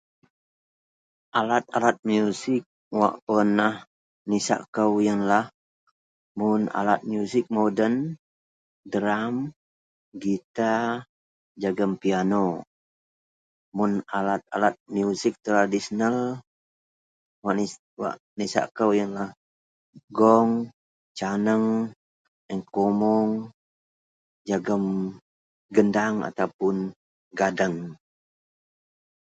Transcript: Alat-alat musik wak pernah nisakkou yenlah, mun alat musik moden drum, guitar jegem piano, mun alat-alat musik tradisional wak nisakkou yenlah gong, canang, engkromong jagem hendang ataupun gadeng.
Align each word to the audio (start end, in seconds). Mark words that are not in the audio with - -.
Alat-alat 1.39 1.97
musik 2.09 2.63
wak 2.99 3.13
pernah 3.27 3.73
nisakkou 4.29 4.91
yenlah, 5.05 5.45
mun 6.37 6.61
alat 6.79 7.01
musik 7.11 7.45
moden 7.55 7.95
drum, 8.91 9.35
guitar 10.21 10.85
jegem 11.61 11.91
piano, 12.01 12.45
mun 13.77 13.93
alat-alat 14.17 14.73
musik 14.95 15.33
tradisional 15.45 16.17
wak 17.45 17.61
nisakkou 18.37 18.89
yenlah 18.99 19.29
gong, 20.17 20.49
canang, 21.17 21.65
engkromong 22.53 23.29
jagem 24.49 24.85
hendang 25.75 26.15
ataupun 26.29 26.75
gadeng. 27.37 27.77